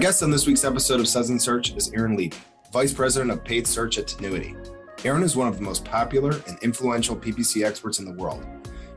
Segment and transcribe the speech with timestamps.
[0.00, 2.38] guest on this week's episode of Suds and Search is Aaron Levy,
[2.72, 4.56] Vice President of Paid Search at Tinuiti.
[5.04, 8.42] Aaron is one of the most popular and influential PPC experts in the world.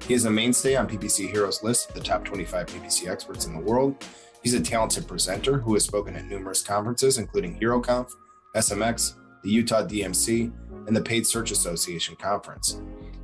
[0.07, 3.53] He is a mainstay on PPC Hero's list of the top 25 PPC experts in
[3.53, 4.01] the world.
[4.43, 8.09] He's a talented presenter who has spoken at numerous conferences, including HeroConf,
[8.55, 10.53] SMX, the Utah DMC,
[10.87, 12.79] and the Paid Search Association Conference.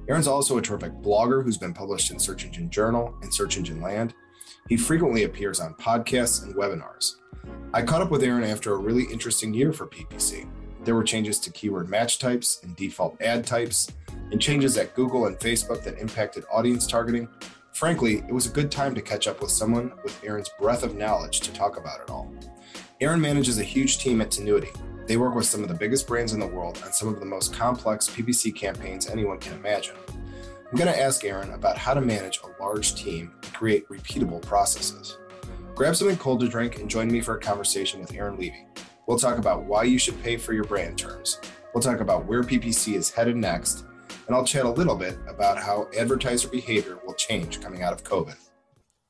[0.09, 3.79] Aaron's also a terrific blogger who's been published in Search Engine Journal and Search Engine
[3.79, 4.15] Land.
[4.67, 7.15] He frequently appears on podcasts and webinars.
[7.73, 10.47] I caught up with Aaron after a really interesting year for PPC.
[10.83, 13.89] There were changes to keyword match types and default ad types,
[14.31, 17.27] and changes at Google and Facebook that impacted audience targeting.
[17.73, 20.95] Frankly, it was a good time to catch up with someone with Aaron's breadth of
[20.95, 22.31] knowledge to talk about it all.
[23.01, 24.75] Aaron manages a huge team at Tinuiti.
[25.07, 27.25] They work with some of the biggest brands in the world on some of the
[27.25, 29.95] most complex PPC campaigns anyone can imagine.
[30.71, 34.39] I'm going to ask Aaron about how to manage a large team and create repeatable
[34.39, 35.17] processes.
[35.73, 38.67] Grab something cold to drink and join me for a conversation with Aaron Levy.
[39.07, 41.41] We'll talk about why you should pay for your brand terms.
[41.73, 43.83] We'll talk about where PPC is headed next,
[44.27, 48.03] and I'll chat a little bit about how advertiser behavior will change coming out of
[48.03, 48.35] COVID.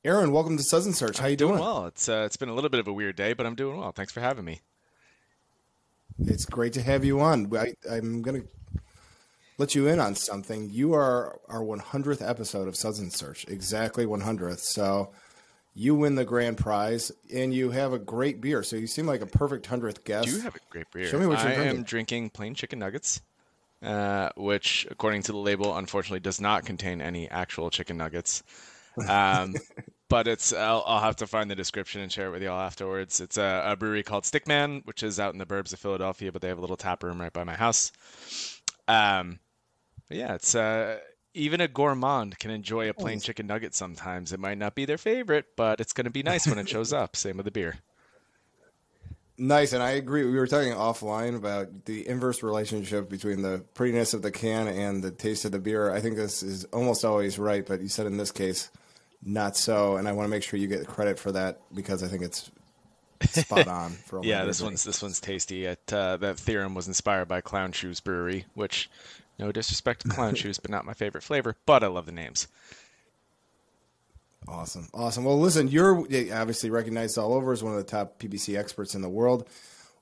[0.02, 1.18] Aaron, welcome to Suds and Search.
[1.18, 1.56] How you doing?
[1.56, 1.62] doing?
[1.62, 3.76] Well, it's uh, it's been a little bit of a weird day, but I'm doing
[3.76, 3.92] well.
[3.92, 4.62] Thanks for having me.
[6.20, 7.54] It's great to have you on.
[7.54, 8.48] I, I'm going to
[9.60, 10.70] let you in on something.
[10.70, 14.60] You are our 100th episode of and Search, exactly 100th.
[14.60, 15.12] So
[15.74, 18.62] you win the grand prize, and you have a great beer.
[18.62, 20.26] So you seem like a perfect 100th guest.
[20.26, 21.06] Do you have a great beer?
[21.06, 21.76] Show me what you're I drinking.
[21.76, 23.20] I am drinking plain chicken nuggets
[23.82, 28.42] uh, which, according to the label, unfortunately does not contain any actual chicken nuggets.
[29.08, 29.54] Um,
[30.08, 33.20] but it's I'll, I'll, have to find the description and share it with y'all afterwards.
[33.20, 36.42] It's a, a, brewery called Stickman, which is out in the burbs of Philadelphia, but
[36.42, 37.92] they have a little tap room right by my house.
[38.88, 39.38] Um,
[40.10, 40.98] yeah, it's uh,
[41.34, 44.32] even a gourmand can enjoy a plain chicken nugget sometimes.
[44.32, 46.92] It might not be their favorite, but it's going to be nice when it shows
[46.92, 47.16] up.
[47.16, 47.76] Same with the beer.
[49.38, 50.24] Nice, and I agree.
[50.26, 55.02] We were talking offline about the inverse relationship between the prettiness of the can and
[55.02, 55.90] the taste of the beer.
[55.90, 58.70] I think this is almost always right, but you said in this case,
[59.22, 59.96] not so.
[59.96, 62.50] And I want to make sure you get credit for that because I think it's
[63.22, 63.92] spot on.
[63.92, 65.64] For yeah, this one's this one's tasty.
[65.64, 68.90] It, uh, that theorem was inspired by Clown Shoes Brewery, which
[69.40, 71.56] no disrespect to Clown Shoes, but not my favorite flavor.
[71.66, 72.46] But I love the names.
[74.46, 74.88] Awesome.
[74.94, 75.24] Awesome.
[75.24, 79.02] Well, listen, you're obviously recognized all over as one of the top PPC experts in
[79.02, 79.48] the world.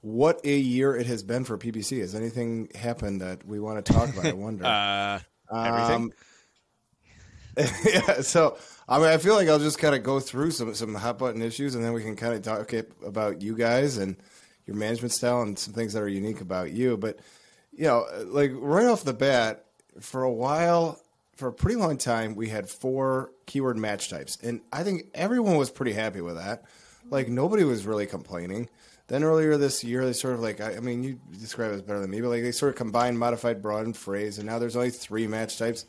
[0.01, 2.01] What a year it has been for PPC.
[2.01, 4.27] Has anything happened that we want to talk about?
[4.27, 4.65] I wonder.
[4.67, 5.19] uh,
[5.53, 5.95] everything.
[5.97, 6.13] Um,
[7.85, 8.21] yeah.
[8.21, 8.57] So,
[8.89, 11.43] I mean, I feel like I'll just kind of go through some, some hot button
[11.43, 12.73] issues and then we can kind of talk
[13.05, 14.17] about you guys and
[14.67, 16.97] your management style and some things that are unique about you.
[16.97, 17.19] But,
[17.79, 19.65] you know, like right off the bat,
[20.01, 21.01] for a while,
[21.37, 25.57] for a pretty long time, we had four keyword match types, and I think everyone
[25.57, 26.65] was pretty happy with that.
[27.09, 28.69] Like nobody was really complaining.
[29.07, 32.11] Then earlier this year, they sort of like I, mean, you describe it better than
[32.11, 34.91] me, but like they sort of combined modified, broad, and phrase, and now there's only
[34.91, 35.87] three match types.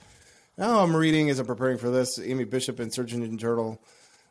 [0.59, 3.81] Now I'm reading as I'm preparing for this, Amy Bishop and Search Engine Journal.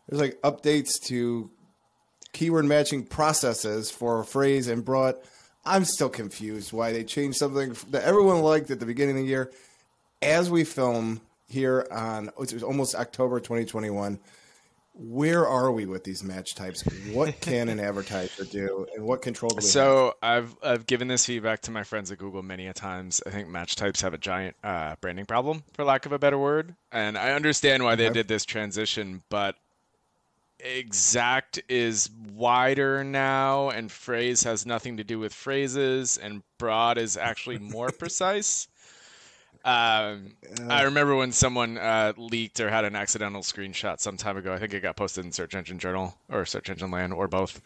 [0.09, 1.51] There's like updates to
[2.33, 5.17] keyword matching processes for phrase and broad.
[5.69, 9.29] I'm still confused why they changed something that everyone liked at the beginning of the
[9.29, 9.53] year
[10.23, 14.19] as we film here on it was almost October 2021,
[14.95, 16.83] where are we with these match types?
[17.13, 20.47] What can an advertiser do, and what control do we so have?
[20.63, 23.23] I've I've given this feedback to my friends at Google many a times.
[23.25, 26.39] I think match types have a giant uh, branding problem, for lack of a better
[26.39, 29.57] word, and I understand why they did this transition, but
[30.61, 37.17] exact is wider now and phrase has nothing to do with phrases and broad is
[37.17, 38.69] actually more precise
[39.65, 40.37] um,
[40.69, 44.53] I remember when someone uh, leaked or had an accidental screenshot some time ago.
[44.53, 47.61] I think it got posted in Search Engine Journal or Search Engine Land or both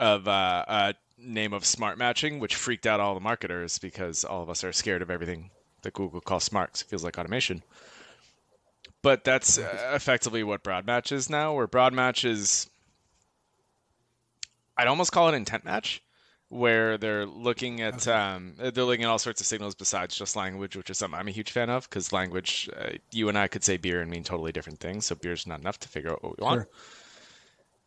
[0.00, 4.42] of uh, a name of smart matching, which freaked out all the marketers because all
[4.42, 5.50] of us are scared of everything
[5.82, 6.84] that Google calls smart.
[6.88, 7.62] Feels like automation.
[9.04, 11.52] But that's uh, effectively what broad match is now.
[11.52, 12.70] Where broad match is,
[14.78, 16.02] I'd almost call it intent match
[16.48, 20.74] where they're looking at um, they're looking at all sorts of signals besides just language,
[20.74, 23.62] which is something I'm a huge fan of because language, uh, you and I could
[23.62, 25.04] say beer and mean totally different things.
[25.04, 26.60] So beer is not enough to figure out what we want.
[26.62, 26.68] Sure.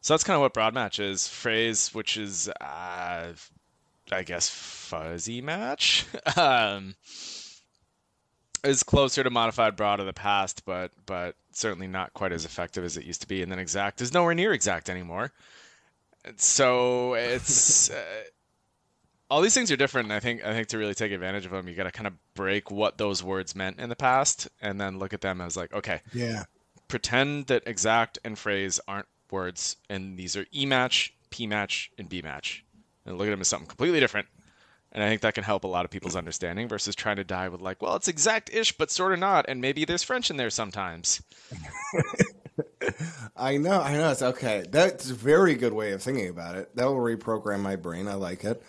[0.01, 1.27] So that's kind of what broad match is.
[1.27, 3.33] Phrase, which is, uh,
[4.12, 6.06] I guess, fuzzy match,
[6.38, 6.94] um,
[8.67, 12.83] is closer to modified broad of the past, but but certainly not quite as effective
[12.83, 13.41] as it used to be.
[13.41, 15.31] And then exact is nowhere near exact anymore.
[16.37, 17.91] So it's.
[18.07, 18.23] Uh,
[19.29, 20.11] all these things are different.
[20.11, 22.13] I think I think to really take advantage of them, you got to kind of
[22.33, 25.73] break what those words meant in the past, and then look at them as like,
[25.73, 26.45] okay, yeah,
[26.87, 32.21] pretend that exact and phrase aren't words, and these are e-match P match and B
[32.21, 32.63] match,
[33.05, 34.27] and look at them as something completely different.
[34.97, 37.49] And I think that can help a lot of people's understanding versus trying to die
[37.49, 40.49] with like, well, it's exact-ish, but sort of not, and maybe there's French in there
[40.49, 41.21] sometimes.
[43.38, 44.09] I know, I know.
[44.09, 44.65] It's okay.
[44.67, 46.75] That's a very good way of thinking about it.
[46.75, 48.07] That will reprogram my brain.
[48.07, 48.59] I like it.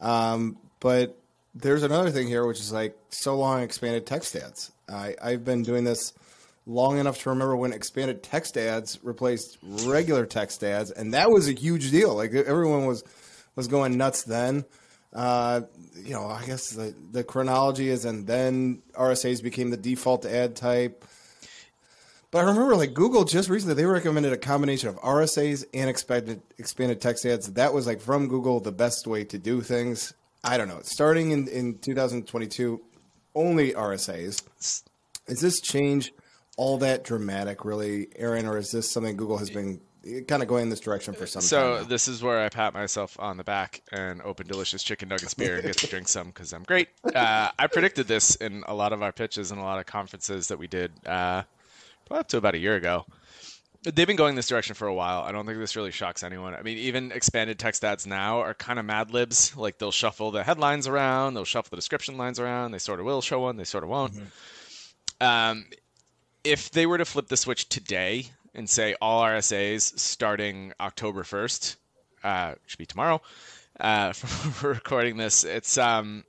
[0.00, 1.16] Um, but
[1.54, 4.72] there's another thing here, which is like so long expanded text ads.
[4.88, 6.14] I, I've been doing this
[6.66, 11.48] long enough to remember when expanded text ads replaced regular text ads, and that was
[11.48, 12.16] a huge deal.
[12.16, 13.04] Like everyone was
[13.54, 14.64] was going nuts then.
[15.16, 15.62] Uh,
[16.04, 20.54] you know, I guess the, the chronology is, and then RSAs became the default ad
[20.54, 21.06] type.
[22.30, 26.42] But I remember, like Google just recently, they recommended a combination of RSAs and expanded
[26.58, 27.50] expanded text ads.
[27.54, 30.12] That was like from Google the best way to do things.
[30.44, 30.80] I don't know.
[30.82, 32.82] Starting in in 2022,
[33.34, 34.42] only RSAs.
[35.28, 36.12] Is this change
[36.58, 39.80] all that dramatic, really, Aaron, or is this something Google has been
[40.28, 41.84] kind of going in this direction for some so time?
[41.84, 45.34] So this is where I pat myself on the back and open delicious chicken nuggets
[45.34, 46.88] beer and get to drink some because I'm great.
[47.04, 50.48] Uh, I predicted this in a lot of our pitches and a lot of conferences
[50.48, 51.42] that we did uh,
[52.06, 53.04] probably up to about a year ago.
[53.82, 55.22] They've been going this direction for a while.
[55.22, 56.54] I don't think this really shocks anyone.
[56.54, 59.56] I mean, even expanded text ads now are kind of Mad Libs.
[59.56, 62.72] Like they'll shuffle the headlines around, they'll shuffle the description lines around.
[62.72, 64.14] They sort of will show one, they sort of won't.
[64.14, 65.26] Mm-hmm.
[65.26, 65.66] Um,
[66.42, 71.76] if they were to flip the switch today and say all RSAs starting October 1st,
[72.24, 73.22] uh, should be tomorrow,
[73.78, 76.24] uh, for recording this, it's um,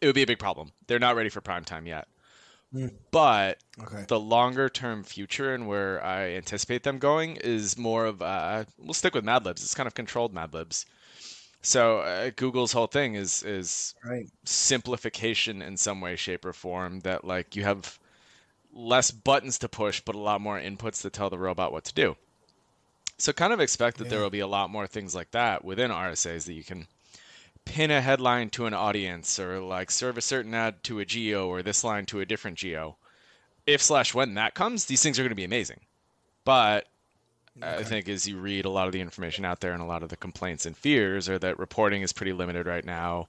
[0.00, 0.72] it would be a big problem.
[0.86, 2.06] They're not ready for prime time yet.
[2.74, 2.92] Mm.
[3.10, 4.04] But okay.
[4.08, 8.94] the longer term future and where I anticipate them going is more of uh, we'll
[8.94, 9.62] stick with Mad Libs.
[9.62, 10.86] It's kind of controlled Mad Libs.
[11.60, 14.26] So uh, Google's whole thing is is right.
[14.44, 17.00] simplification in some way, shape, or form.
[17.00, 17.98] That like you have
[18.72, 21.94] less buttons to push, but a lot more inputs to tell the robot what to
[21.94, 22.16] do.
[23.18, 24.10] So kind of expect that yeah.
[24.10, 26.86] there will be a lot more things like that within RSAs that you can
[27.64, 31.46] pin a headline to an audience or like serve a certain ad to a geo
[31.46, 32.96] or this line to a different geo.
[33.66, 35.80] If slash when that comes, these things are going to be amazing.
[36.44, 36.88] But
[37.62, 37.76] okay.
[37.76, 40.02] I think as you read a lot of the information out there and a lot
[40.02, 43.28] of the complaints and fears are that reporting is pretty limited right now.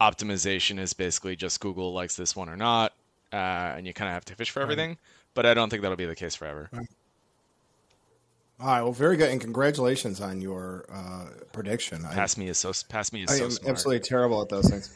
[0.00, 2.92] Optimization is basically just Google likes this one or not
[3.34, 4.90] uh, and you kind of have to fish for everything.
[4.90, 4.98] Right.
[5.34, 6.68] But I don't think that'll be the case forever.
[6.72, 6.86] Right.
[8.60, 8.82] All right.
[8.82, 12.04] Well, very good, and congratulations on your uh, prediction.
[12.04, 12.72] Pass I, me is so.
[12.88, 13.44] Pass me is I so.
[13.46, 13.70] am smart.
[13.70, 14.94] absolutely terrible at those things.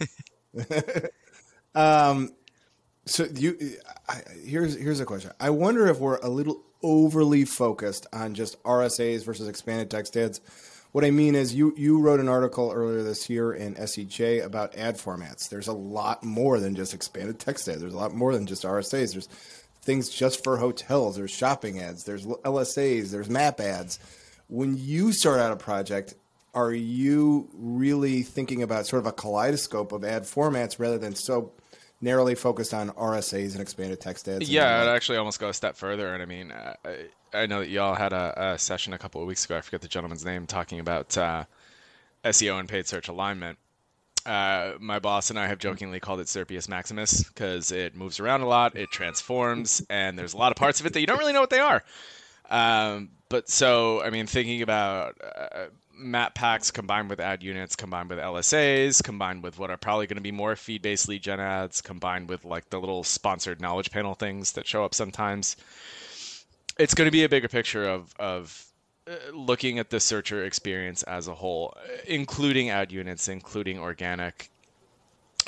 [1.75, 2.31] um,
[3.07, 3.77] so you,
[4.09, 5.33] I, here's here's a question.
[5.41, 10.41] I wonder if we're a little overly focused on just RSAs versus expanded text ads
[10.99, 14.75] what I mean is, you you wrote an article earlier this year in SEJ about
[14.75, 15.49] ad formats.
[15.49, 17.81] There's a lot more than just expanded text ads.
[17.81, 19.13] There's a lot more than just RSAs.
[19.13, 19.29] There's
[19.81, 21.15] things just for hotels.
[21.15, 22.03] There's shopping ads.
[22.03, 23.13] There's LSAs.
[23.13, 24.01] There's map ads.
[24.49, 26.15] When you start out a project,
[26.53, 31.53] are you really thinking about sort of a kaleidoscope of ad formats rather than so
[32.01, 34.49] narrowly focused on RSAs and expanded text ads?
[34.49, 36.15] Yeah, I'd actually almost go a step further.
[36.15, 36.53] And I mean,
[37.33, 39.57] I know that y'all had a, a, session a couple of weeks ago.
[39.57, 41.45] I forget the gentleman's name, talking about uh,
[42.25, 43.59] SEO and paid search alignment.
[44.27, 48.43] Uh, my boss and I have jokingly called it Serpius Maximus because it moves around
[48.43, 51.19] a lot, it transforms, and there's a lot of parts of it that you don't
[51.19, 51.83] really know what they are.
[52.51, 58.11] Um, but so, I mean, thinking about uh, map packs combined with ad units, combined
[58.11, 61.41] with LSAs, combined with what are probably going to be more feed based lead gen
[61.41, 65.57] ads, combined with like the little sponsored knowledge panel things that show up sometimes
[66.79, 68.65] it's going to be a bigger picture of of
[69.07, 74.51] uh, looking at the searcher experience as a whole, including ad units, including organic.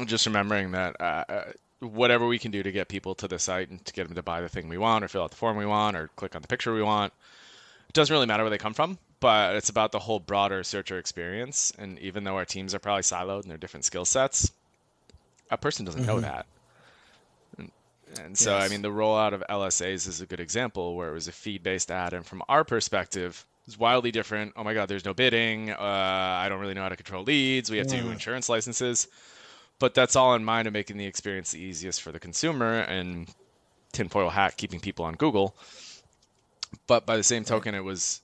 [0.05, 1.45] Just remembering that uh, uh,
[1.81, 4.23] whatever we can do to get people to the site and to get them to
[4.23, 6.43] buy the thing we want, or fill out the form we want, or click on
[6.43, 7.13] the picture we want,
[7.93, 8.99] doesn't really matter where they come from.
[9.21, 11.73] But it's about the whole broader searcher experience.
[11.79, 14.51] And even though our teams are probably siloed and they're different skill sets,
[15.51, 16.11] a person doesn't mm-hmm.
[16.11, 16.47] know that.
[18.19, 18.65] And so, yes.
[18.65, 21.63] I mean, the rollout of LSAs is a good example where it was a feed
[21.63, 22.13] based ad.
[22.13, 24.55] And from our perspective, it's wildly different.
[24.57, 25.71] Oh my God, there's no bidding.
[25.71, 27.71] Uh, I don't really know how to control leads.
[27.71, 27.99] We have yeah.
[27.99, 29.07] to do insurance licenses.
[29.79, 33.29] But that's all in mind of making the experience the easiest for the consumer and
[33.93, 35.55] tinfoil hat keeping people on Google.
[36.87, 38.21] But by the same token, it was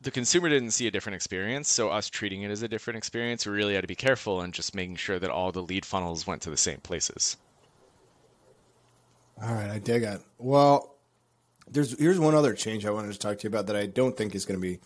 [0.00, 1.68] the consumer didn't see a different experience.
[1.68, 4.52] So, us treating it as a different experience, we really had to be careful and
[4.52, 7.36] just making sure that all the lead funnels went to the same places.
[9.42, 10.20] All right, I dig it.
[10.38, 10.94] Well,
[11.70, 14.16] there's here's one other change I wanted to talk to you about that I don't
[14.16, 14.78] think is going to be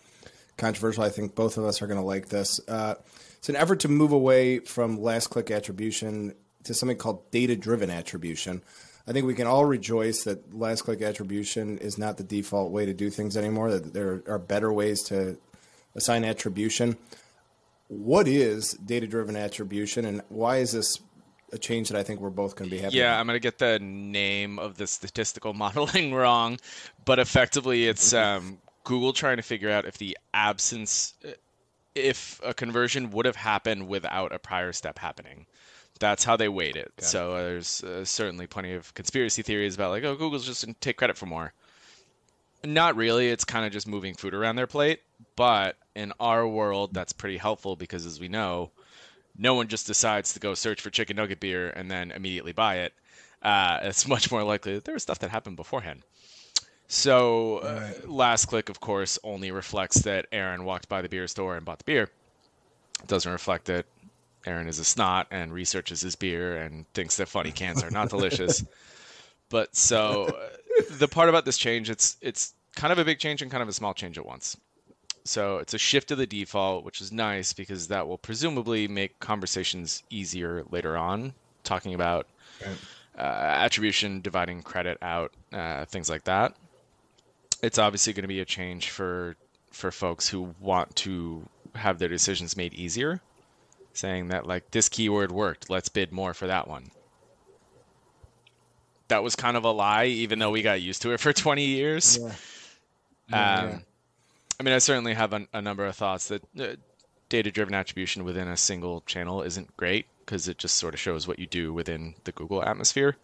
[0.57, 1.05] controversial.
[1.05, 2.61] I think both of us are going to like this.
[2.69, 2.95] Uh,
[3.37, 7.91] it's an effort to move away from last click attribution to something called data driven
[7.91, 8.63] attribution.
[9.09, 12.85] I think we can all rejoice that last click attribution is not the default way
[12.85, 13.71] to do things anymore.
[13.71, 15.39] That there are better ways to
[15.95, 16.99] assign attribution.
[17.89, 21.01] What is data driven attribution, and why is this
[21.53, 22.97] a change that I think we're both going to be happy.
[22.97, 23.21] Yeah, with.
[23.21, 26.59] I'm going to get the name of the statistical modeling wrong,
[27.05, 31.15] but effectively it's um, Google trying to figure out if the absence,
[31.95, 35.47] if a conversion would have happened without a prior step happening.
[35.99, 36.93] That's how they weighed it.
[36.97, 37.43] Got so it.
[37.43, 40.97] there's uh, certainly plenty of conspiracy theories about like, oh, Google's just going to take
[40.97, 41.53] credit for more.
[42.65, 43.29] Not really.
[43.29, 45.01] It's kind of just moving food around their plate.
[45.37, 48.71] But in our world, that's pretty helpful because, as we know,
[49.37, 52.79] no one just decides to go search for chicken nugget beer and then immediately buy
[52.79, 52.93] it.
[53.43, 56.03] Uh, it's much more likely that there was stuff that happened beforehand.
[56.89, 61.57] So, uh, last click, of course, only reflects that Aaron walked by the beer store
[61.57, 62.09] and bought the beer.
[63.03, 63.85] It doesn't reflect that
[64.49, 68.09] Aaron is a snot and researches his beer and thinks that funny cans are not
[68.09, 68.65] delicious.
[69.51, 73.41] But so, uh, the part about this change, it's it's kind of a big change
[73.41, 74.59] and kind of a small change at once.
[75.25, 79.19] So it's a shift to the default, which is nice because that will presumably make
[79.21, 82.27] conversations easier later on, talking about
[82.65, 82.77] right.
[83.19, 86.55] uh, attribution, dividing credit out, uh, things like that.
[87.63, 89.37] It's obviously going to be a change for
[89.71, 93.21] for folks who want to have their decisions made easier,
[93.99, 96.91] saying that like this keyword worked, let's bid more for that one.
[99.09, 101.65] That was kind of a lie, even though we got used to it for 20
[101.65, 102.19] years.
[102.21, 102.33] Yeah.
[103.31, 103.79] Yeah, um, yeah.
[104.61, 106.77] I mean, I certainly have a, a number of thoughts that uh,
[107.29, 111.39] data-driven attribution within a single channel isn't great because it just sort of shows what
[111.39, 113.17] you do within the Google atmosphere.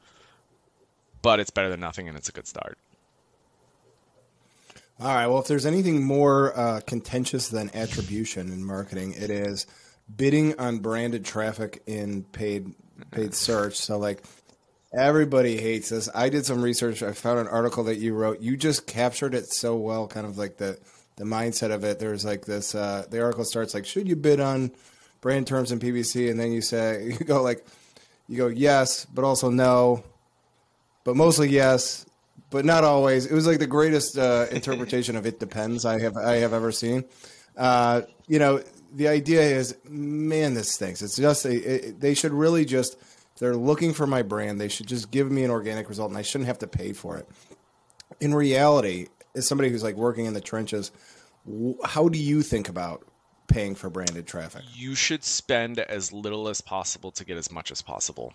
[1.22, 2.78] But it's better than nothing, and it's a good start.
[5.00, 5.26] All right.
[5.26, 9.66] Well, if there's anything more uh, contentious than attribution in marketing, it is
[10.14, 12.74] bidding on branded traffic in paid
[13.10, 13.76] paid search.
[13.76, 14.22] So, like,
[14.92, 16.08] everybody hates this.
[16.14, 17.02] I did some research.
[17.02, 18.40] I found an article that you wrote.
[18.40, 20.78] You just captured it so well, kind of like the
[21.16, 21.98] the mindset of it.
[21.98, 22.74] There's like this.
[22.74, 24.72] Uh, the article starts like, should you bid on
[25.20, 26.30] brand terms in PPC?
[26.30, 27.64] And then you say you go like,
[28.28, 30.04] you go yes, but also no,
[31.04, 32.06] but mostly yes,
[32.50, 33.26] but not always.
[33.26, 36.72] It was like the greatest uh, interpretation of it depends I have I have ever
[36.72, 37.04] seen.
[37.56, 38.62] Uh, you know,
[38.94, 41.02] the idea is, man, this stinks.
[41.02, 42.96] It's just a, it, they should really just.
[43.38, 44.60] they're looking for my brand.
[44.60, 47.18] They should just give me an organic result, and I shouldn't have to pay for
[47.18, 47.28] it.
[48.20, 50.92] In reality, as somebody who's like working in the trenches,
[51.84, 53.04] how do you think about
[53.48, 54.62] paying for branded traffic?
[54.74, 58.32] You should spend as little as possible to get as much as possible.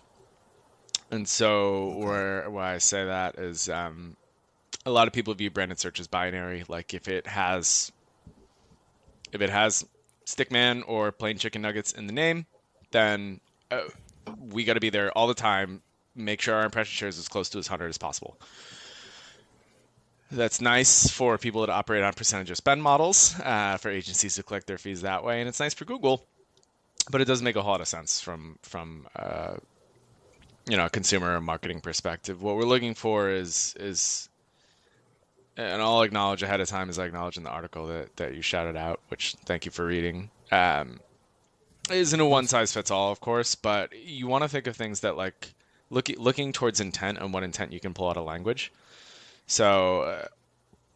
[1.10, 2.04] And so, okay.
[2.04, 4.16] where why I say that is, um,
[4.86, 6.64] a lot of people view branded search as binary.
[6.68, 7.90] Like if it has,
[9.32, 9.86] if it has
[10.34, 12.46] Stickman or plain chicken nuggets in the name,
[12.90, 13.82] then uh,
[14.50, 15.82] we got to be there all the time.
[16.14, 18.38] Make sure our impression share is as close to as hundred as possible.
[20.32, 24.44] That's nice for people that operate on percentage of spend models, uh, for agencies to
[24.44, 26.24] collect their fees that way, and it's nice for Google.
[27.10, 29.56] But it doesn't make a whole lot of sense from from uh,
[30.68, 32.42] you know a consumer marketing perspective.
[32.42, 34.29] What we're looking for is is
[35.56, 38.42] and I'll acknowledge ahead of time as I acknowledge in the article that, that you
[38.42, 40.30] shouted out, which thank you for reading.
[40.52, 41.00] Um,
[41.90, 45.00] isn't a one size fits all, of course, but you want to think of things
[45.00, 45.54] that like
[45.90, 48.72] look, looking towards intent and what intent you can pull out of language.
[49.46, 50.26] So, uh,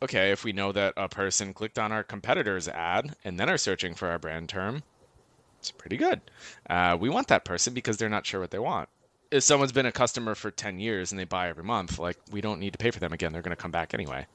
[0.03, 3.59] okay, if we know that a person clicked on our competitor's ad and then are
[3.59, 4.83] searching for our brand term,
[5.59, 6.21] it's pretty good.
[6.69, 8.89] Uh, we want that person because they're not sure what they want.
[9.35, 12.41] If someone's been a customer for 10 years and they buy every month, like we
[12.41, 13.33] don't need to pay for them again.
[13.33, 14.27] They're going to come back anyway.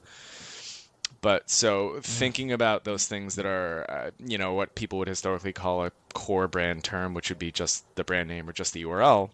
[1.22, 2.02] But so mm.
[2.02, 5.92] thinking about those things that are, uh, you know, what people would historically call a
[6.12, 9.30] core brand term, which would be just the brand name or just the URL,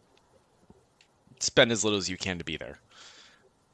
[1.40, 2.78] spend as little as you can to be there.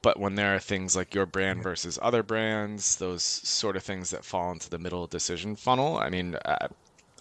[0.00, 4.11] But when there are things like your brand versus other brands, those sort of things
[4.11, 6.68] that fall into the middle decision funnel, I mean, uh,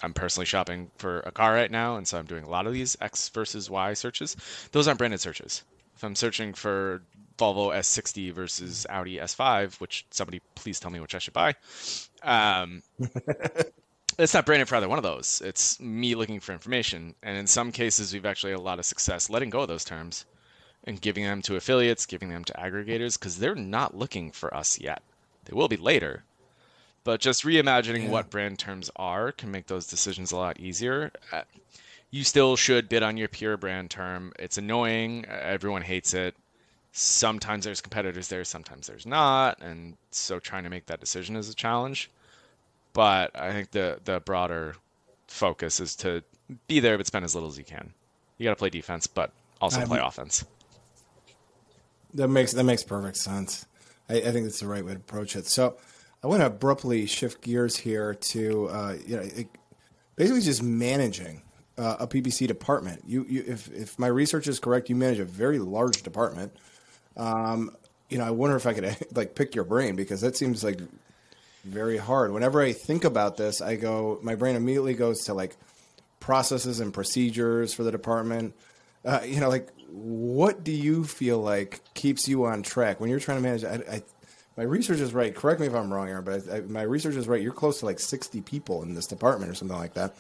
[0.04, 2.74] I'm personally shopping for a car right now, and so I'm doing a lot of
[2.74, 4.36] these X versus Y searches.
[4.72, 5.64] Those aren't branded searches.
[5.96, 7.02] If I'm searching for
[7.38, 11.56] Volvo S60 versus Audi S5, which somebody please tell me which I should buy,
[12.24, 12.82] um,
[14.18, 15.42] it's not branded for either one of those.
[15.44, 18.86] It's me looking for information, and in some cases, we've actually had a lot of
[18.86, 20.26] success letting go of those terms
[20.84, 24.80] and giving them to affiliates, giving them to aggregators, because they're not looking for us
[24.80, 25.04] yet.
[25.46, 26.24] They will be later.
[27.04, 28.10] But just reimagining yeah.
[28.10, 31.12] what brand terms are can make those decisions a lot easier.
[31.32, 31.42] Uh,
[32.12, 34.34] you still should bid on your pure brand term.
[34.38, 35.26] It's annoying.
[35.26, 36.36] Everyone hates it.
[36.92, 39.62] Sometimes there's competitors there, sometimes there's not.
[39.62, 42.12] And so trying to make that decision is a challenge.
[42.94, 44.76] But I think the, the broader
[45.28, 46.24] focus is to
[46.68, 47.94] be there but spend as little as you can.
[48.38, 49.32] You got to play defense, but
[49.62, 50.44] also play offense.
[52.14, 53.66] That makes that makes perfect sense.
[54.10, 55.48] I, I think that's the right way to approach it.
[55.48, 55.78] So,
[56.24, 59.48] I want to abruptly shift gears here to uh, you know it,
[60.16, 61.42] basically just managing
[61.78, 63.04] uh, a PPC department.
[63.08, 66.56] You, you, if if my research is correct, you manage a very large department.
[67.18, 67.76] Um,
[68.10, 70.80] you know, I wonder if I could like pick your brain because that seems like
[71.64, 72.32] very hard.
[72.32, 75.56] Whenever I think about this, I go, my brain immediately goes to like
[76.20, 78.54] processes and procedures for the department.
[79.04, 83.20] Uh, you know, like what do you feel like keeps you on track when you're
[83.20, 83.64] trying to manage?
[83.64, 84.04] I, I
[84.58, 85.34] my research is right.
[85.34, 87.42] Correct me if I'm wrong, Aaron, but I, I, my research is right.
[87.42, 90.16] You're close to like 60 people in this department or something like that.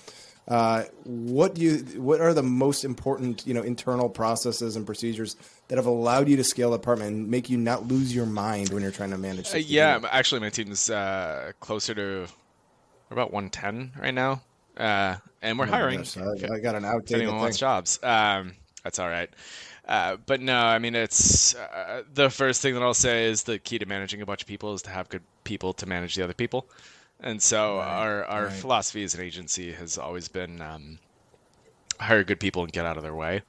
[0.47, 1.77] Uh, what do you?
[2.01, 5.35] What are the most important, you know, internal processes and procedures
[5.67, 8.69] that have allowed you to scale the department and make you not lose your mind
[8.69, 9.53] when you're trying to manage?
[9.53, 10.09] Uh, yeah, people?
[10.11, 12.27] actually, my team's uh, closer to
[13.11, 14.41] about 110 right now,
[14.77, 15.99] uh, and we're oh hiring.
[15.99, 17.21] Gosh, I, I, got an outdated.
[17.21, 19.29] anyone wants jobs, um, that's all right.
[19.87, 23.59] Uh, but no, I mean, it's uh, the first thing that I'll say is the
[23.59, 26.23] key to managing a bunch of people is to have good people to manage the
[26.23, 26.67] other people.
[27.19, 28.53] And so right, our our right.
[28.53, 30.99] philosophy as an agency has always been um,
[31.99, 33.41] hire good people and get out of their way.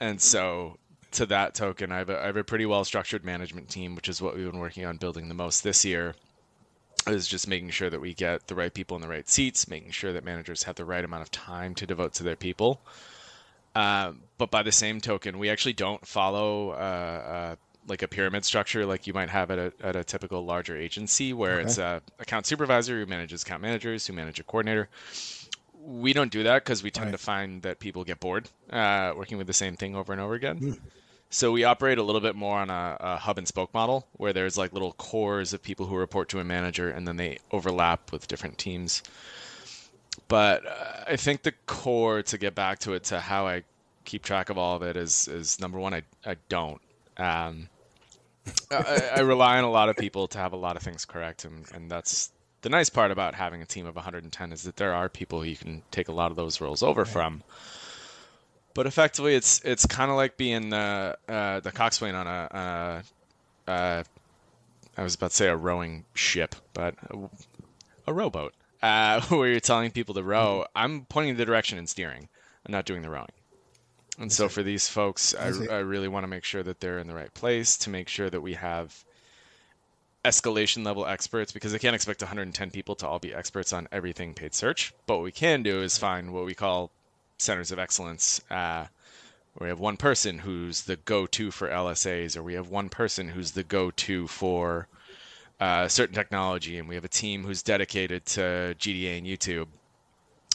[0.00, 0.78] And so
[1.12, 4.08] to that token, I have a, I have a pretty well structured management team, which
[4.08, 6.14] is what we've been working on building the most this year.
[7.06, 9.92] Is just making sure that we get the right people in the right seats, making
[9.92, 12.80] sure that managers have the right amount of time to devote to their people.
[13.78, 17.56] Um, but by the same token, we actually don't follow uh, uh,
[17.86, 21.32] like a pyramid structure like you might have at a, at a typical larger agency
[21.32, 21.62] where okay.
[21.62, 24.88] it's a account supervisor who manages account managers who manage a coordinator
[25.80, 27.12] we don't do that because we tend right.
[27.12, 30.34] to find that people get bored uh, working with the same thing over and over
[30.34, 30.78] again mm.
[31.30, 34.34] so we operate a little bit more on a, a, hub and spoke model where
[34.34, 38.12] there's like little cores of people who report to a manager and then they overlap
[38.12, 39.02] with different teams
[40.26, 43.62] but uh, i think the core to get back to it to how i
[44.04, 46.80] keep track of all of it is is number one i, I don't
[47.18, 47.68] um,
[48.70, 51.44] I, I, rely on a lot of people to have a lot of things correct,
[51.44, 52.30] and, and that's
[52.62, 55.56] the nice part about having a team of 110 is that there are people you
[55.56, 57.10] can take a lot of those roles over right.
[57.10, 57.42] from.
[58.74, 63.02] But effectively, it's it's kind of like being the uh, the coxswain on a,
[63.66, 64.04] a, a
[64.96, 67.18] I was about to say a rowing ship, but a,
[68.06, 70.64] a rowboat uh, where you're telling people to row.
[70.64, 70.78] Mm-hmm.
[70.78, 72.28] I'm pointing the direction and steering.
[72.66, 73.28] I'm not doing the rowing.
[74.18, 77.06] And so for these folks, I, I really want to make sure that they're in
[77.06, 79.04] the right place to make sure that we have
[80.24, 84.34] escalation level experts because I can't expect 110 people to all be experts on everything
[84.34, 84.92] paid search.
[85.06, 86.90] But what we can do is find what we call
[87.38, 88.86] centers of excellence, uh,
[89.54, 93.28] where we have one person who's the go-to for LSAs, or we have one person
[93.28, 94.88] who's the go-to for
[95.60, 99.66] uh, certain technology, and we have a team who's dedicated to GDA and YouTube,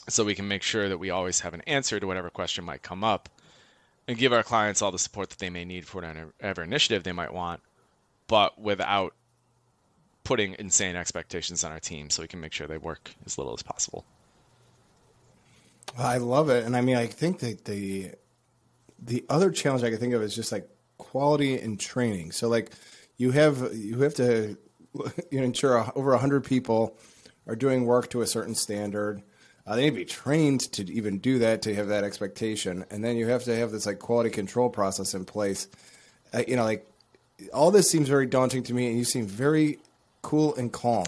[0.10, 2.82] so we can make sure that we always have an answer to whatever question might
[2.82, 3.30] come up
[4.08, 7.12] and give our clients all the support that they may need for whatever initiative they
[7.12, 7.62] might want,
[8.28, 9.14] but without
[10.24, 13.54] putting insane expectations on our team so we can make sure they work as little
[13.54, 14.06] as possible.
[15.98, 16.66] I love it.
[16.66, 18.12] And I mean, I think that the
[19.00, 22.32] the other challenge I can think of is just like quality and training.
[22.32, 22.72] So like
[23.18, 24.58] you have you have to
[25.32, 26.98] ensure over 100 people
[27.48, 29.24] are doing work to a certain standard
[29.66, 33.04] uh, they need to be trained to even do that, to have that expectation, and
[33.04, 35.68] then you have to have this like quality control process in place.
[36.34, 36.86] Uh, you know, like
[37.54, 39.80] all this seems very daunting to me, and you seem very
[40.22, 41.06] cool and calm.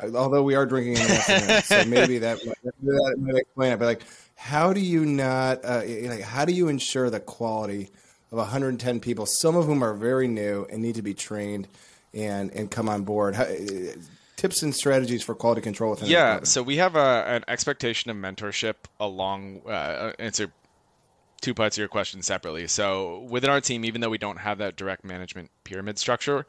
[0.00, 3.78] Uh, although we are drinking in the afternoon, so maybe that, that might explain it.
[3.80, 4.02] But like,
[4.36, 5.64] how do you not?
[5.64, 7.90] Uh, like, how do you ensure the quality
[8.30, 11.66] of 110 people, some of whom are very new and need to be trained
[12.14, 13.34] and and come on board?
[13.34, 13.46] How,
[14.36, 18.16] tips and strategies for quality control within yeah so we have a, an expectation of
[18.16, 20.50] mentorship along uh, answer
[21.42, 22.66] two parts of your question separately.
[22.68, 26.46] So within our team even though we don't have that direct management pyramid structure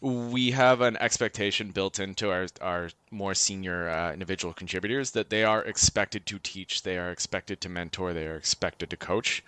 [0.00, 5.42] we have an expectation built into our, our more senior uh, individual contributors that they
[5.42, 9.42] are expected to teach they are expected to mentor they are expected to coach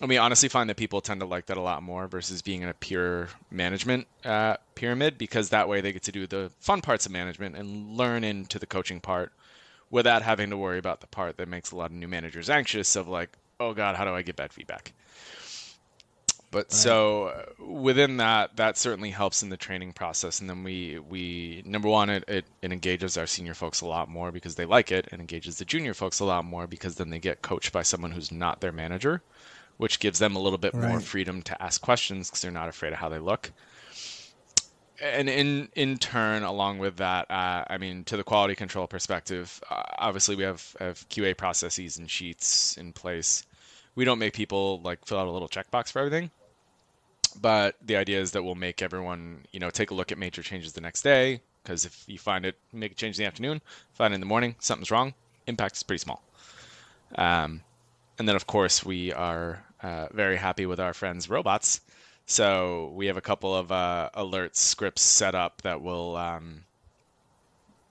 [0.00, 2.62] and we honestly find that people tend to like that a lot more versus being
[2.62, 6.80] in a pure management uh, pyramid because that way they get to do the fun
[6.80, 9.32] parts of management and learn into the coaching part
[9.90, 12.96] without having to worry about the part that makes a lot of new managers anxious
[12.96, 13.30] of like
[13.60, 14.92] oh god how do i get bad feedback?
[16.54, 16.72] But right.
[16.72, 20.40] so uh, within that that certainly helps in the training process.
[20.40, 24.08] And then we we number one it, it, it engages our senior folks a lot
[24.08, 27.10] more because they like it and engages the junior folks a lot more because then
[27.10, 29.20] they get coached by someone who's not their manager
[29.76, 30.88] which gives them a little bit right.
[30.88, 33.50] more freedom to ask questions because they're not afraid of how they look.
[35.02, 39.60] And in in turn, along with that, uh, I mean, to the quality control perspective,
[39.68, 43.44] uh, obviously we have, have QA processes and sheets in place.
[43.96, 46.30] We don't make people like fill out a little checkbox for everything,
[47.40, 50.42] but the idea is that we'll make everyone, you know, take a look at major
[50.42, 53.60] changes the next day, because if you find it, make a change in the afternoon,
[53.92, 55.14] find it in the morning, something's wrong,
[55.46, 56.22] impact is pretty small.
[57.16, 57.62] Um,
[58.18, 61.80] and then, of course, we are uh, very happy with our friends robots.
[62.26, 66.64] So we have a couple of uh, alert scripts set up that will um,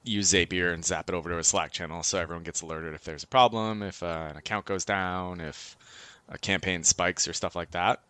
[0.04, 3.04] use Zapier and zap it over to a Slack channel so everyone gets alerted if
[3.04, 5.78] there's a problem, if uh, an account goes down, if
[6.30, 8.02] a campaign spikes or stuff like that.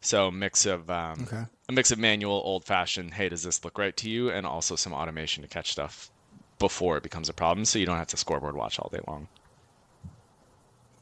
[0.00, 1.44] So mix of um, Okay.
[1.68, 3.14] a mix of manual, old fashioned.
[3.14, 4.30] Hey, does this look right to you?
[4.30, 6.10] And also some automation to catch stuff
[6.58, 9.28] before it becomes a problem, so you don't have to scoreboard watch all day long.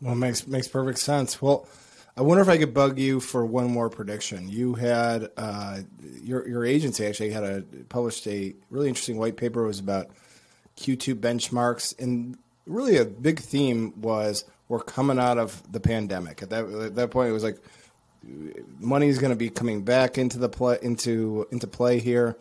[0.03, 1.41] Well, makes makes perfect sense.
[1.41, 1.65] Well,
[2.17, 4.49] I wonder if I could bug you for one more prediction.
[4.49, 5.83] You had uh,
[6.21, 9.63] your your agency actually had a published a really interesting white paper.
[9.63, 10.09] It was about
[10.77, 12.37] Q2 benchmarks, and
[12.67, 16.43] really a big theme was we're coming out of the pandemic.
[16.43, 17.59] At that at that point, it was like
[18.81, 22.37] money is going to be coming back into the play into into play here.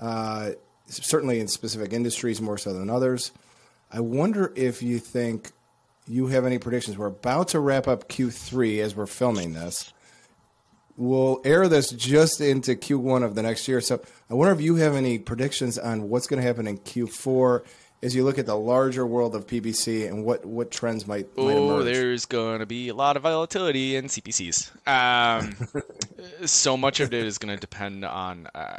[0.00, 0.52] Uh,
[0.86, 3.30] certainly in specific industries more so than others.
[3.92, 5.52] I wonder if you think
[6.06, 6.98] you have any predictions.
[6.98, 9.92] We're about to wrap up Q3 as we're filming this.
[10.96, 13.80] We'll air this just into Q1 of the next year.
[13.80, 17.64] So I wonder if you have any predictions on what's going to happen in Q4
[18.02, 21.54] as you look at the larger world of PPC and what, what trends might, might
[21.54, 21.84] Oh, emerge.
[21.86, 24.70] there's going to be a lot of volatility in CPCs.
[24.86, 25.56] Um,
[26.46, 28.46] so much of it is going to depend on.
[28.54, 28.78] Uh,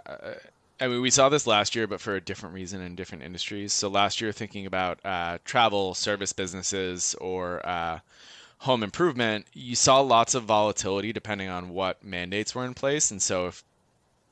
[0.80, 3.72] I mean, we saw this last year, but for a different reason in different industries.
[3.72, 8.00] So last year, thinking about uh, travel, service businesses, or uh,
[8.58, 13.12] home improvement, you saw lots of volatility depending on what mandates were in place.
[13.12, 13.64] And so if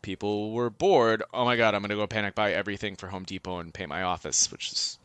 [0.02, 3.24] people were bored, oh my god, I'm going to go panic buy everything for Home
[3.24, 5.00] Depot and paint my office, which is,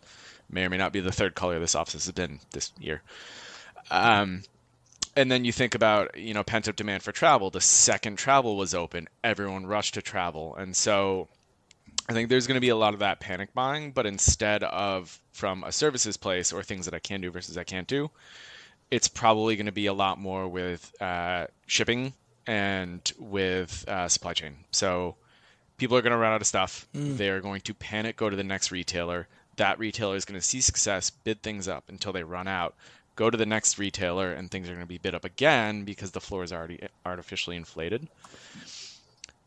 [0.51, 3.03] may or may not be the third color this office has been this year.
[3.91, 4.43] Um,
[5.17, 7.51] and then you think about you know pent up demand for travel.
[7.51, 11.29] The second travel was open, everyone rushed to travel, and so
[12.09, 13.93] I think there's going to be a lot of that panic buying.
[13.93, 17.65] But instead of from a services place or things that I can do versus I
[17.65, 18.11] can't do,
[18.91, 22.15] it's probably going to be a lot more with uh, shipping
[22.47, 24.57] and with uh, supply chain.
[24.71, 25.17] So
[25.77, 26.89] people are going to run out of stuff.
[27.17, 29.29] They're going to panic, go to the next retailer.
[29.57, 32.75] That retailer is going to see success, bid things up until they run out.
[33.19, 36.13] Go to the next retailer, and things are going to be bid up again because
[36.13, 38.07] the floor is already artificially inflated.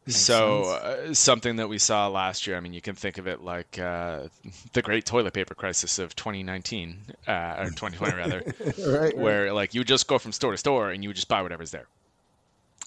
[0.08, 2.58] so uh, something that we saw last year.
[2.58, 4.24] I mean, you can think of it like uh,
[4.74, 6.98] the Great Toilet Paper Crisis of 2019
[7.30, 8.44] uh, or 2020 rather
[9.00, 11.72] right, where like you just go from store to store and you just buy whatever's
[11.72, 11.86] there.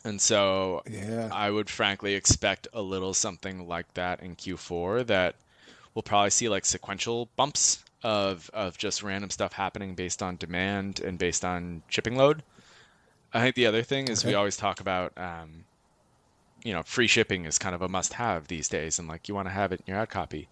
[0.04, 1.30] And so Yeah.
[1.32, 5.34] I would frankly expect a little something like that in Q4 that
[5.94, 11.00] we'll probably see like sequential bumps of of just random stuff happening based on demand
[11.00, 12.44] and based on shipping load.
[13.32, 15.64] I think the other thing is we always talk about um,
[16.64, 19.34] you know, free shipping is kind of a must have these days and like you
[19.34, 20.48] want to have it in your ad copy.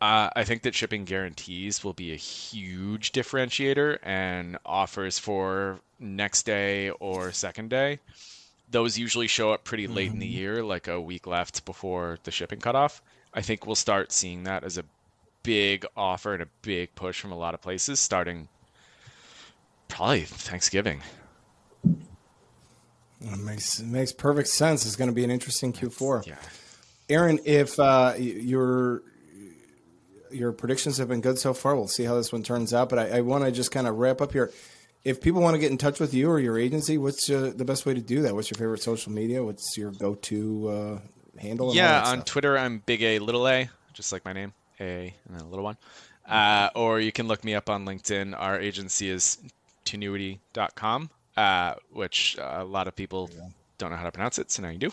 [0.00, 6.44] Uh, I think that shipping guarantees will be a huge differentiator and offers for next
[6.44, 8.00] day or second day.
[8.70, 12.30] Those usually show up pretty late in the year, like a week left before the
[12.30, 13.02] shipping cutoff.
[13.34, 14.84] I think we'll start seeing that as a
[15.42, 18.48] big offer and a big push from a lot of places starting
[19.88, 21.02] probably Thanksgiving.
[21.84, 24.84] It makes, it makes perfect sense.
[24.84, 26.26] It's going to be an interesting Q4.
[26.26, 26.34] Yeah.
[27.08, 29.02] Aaron, if uh, your
[30.30, 32.88] your predictions have been good so far, we'll see how this one turns out.
[32.88, 34.50] But I, I want to just kind of wrap up here.
[35.04, 37.64] If people want to get in touch with you or your agency, what's uh, the
[37.64, 38.34] best way to do that?
[38.34, 39.44] What's your favorite social media?
[39.44, 40.98] What's your go to uh,
[41.38, 41.74] handle?
[41.74, 42.24] Yeah, on stuff?
[42.24, 45.64] Twitter I'm big A little A, just like my name, A and then a little
[45.64, 45.76] one.
[46.26, 48.34] Uh, or you can look me up on LinkedIn.
[48.38, 49.38] Our agency is
[49.84, 53.30] tinuiti.com, uh, which uh, a lot of people
[53.78, 54.90] don't know how to pronounce it, so now you do.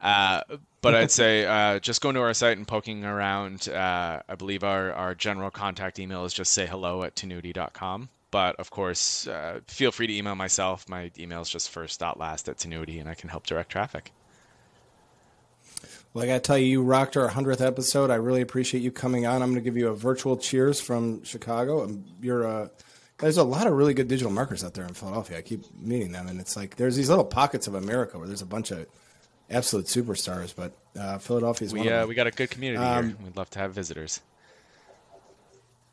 [0.00, 0.42] Uh,
[0.80, 3.68] but I'd say uh, just going to our site and poking around.
[3.68, 8.08] Uh, I believe our, our general contact email is just say hello at tinuiti.com.
[8.30, 10.86] But of course, uh, feel free to email myself.
[10.88, 14.12] My email is just first dot last at tinuiti, and I can help direct traffic.
[16.14, 18.10] Well, I got to tell you, you rocked our 100th episode.
[18.10, 19.42] I really appreciate you coming on.
[19.42, 21.84] I'm going to give you a virtual cheers from Chicago.
[21.84, 22.68] And You're uh,
[23.18, 25.38] there's a lot of really good digital marketers out there in Philadelphia.
[25.38, 28.42] I keep meeting them, and it's like there's these little pockets of America where there's
[28.42, 28.86] a bunch of
[29.50, 32.82] absolute superstars, but uh, Philadelphia is one We of uh, we got a good community
[32.82, 33.16] Um, here.
[33.24, 34.20] We'd love to have visitors.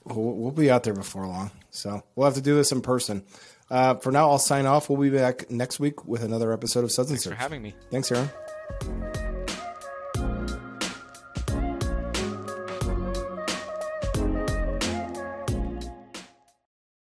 [0.05, 3.23] We'll, we'll be out there before long, so we'll have to do this in person.
[3.71, 4.89] Uh, for now, I'll sign off.
[4.89, 7.73] We'll be back next week with another episode of Suds and Thanks for having me.
[7.89, 8.29] Thanks, Aaron.